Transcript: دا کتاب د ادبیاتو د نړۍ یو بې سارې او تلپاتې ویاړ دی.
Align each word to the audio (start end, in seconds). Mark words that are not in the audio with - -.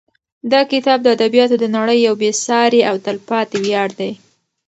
دا 0.51 0.61
کتاب 0.71 0.99
د 1.03 1.07
ادبیاتو 1.15 1.55
د 1.59 1.65
نړۍ 1.77 1.97
یو 2.07 2.15
بې 2.21 2.31
سارې 2.45 2.81
او 2.89 2.95
تلپاتې 3.05 3.57
ویاړ 3.63 3.89
دی. 3.99 4.11